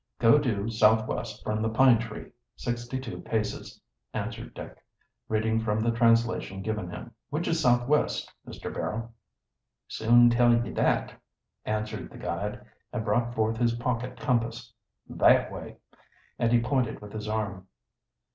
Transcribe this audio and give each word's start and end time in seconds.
"'Go 0.17 0.39
due 0.39 0.67
southwest 0.67 1.43
from 1.43 1.61
the 1.61 1.69
pine 1.69 1.99
tree 1.99 2.31
sixty 2.55 2.99
two 2.99 3.21
paces,'" 3.21 3.79
answered 4.15 4.51
Dick, 4.55 4.83
reading 5.29 5.59
from 5.59 5.79
the 5.79 5.91
translation 5.91 6.63
given 6.63 6.89
him. 6.89 7.11
"Which 7.29 7.47
is 7.47 7.59
southwest, 7.59 8.33
Mr. 8.47 8.73
Barrow?" 8.73 9.13
"Soon 9.87 10.31
tell 10.31 10.55
ye 10.65 10.71
that," 10.71 11.13
answered 11.65 12.09
the 12.09 12.17
guide, 12.17 12.65
and 12.91 13.05
brought 13.05 13.35
forth 13.35 13.57
his 13.57 13.75
pocket 13.75 14.17
compass. 14.19 14.73
"That 15.07 15.51
way." 15.51 15.77
And 16.39 16.51
he 16.51 16.61
pointed 16.61 16.99
with 16.99 17.13
his 17.13 17.27
arm. 17.27 17.67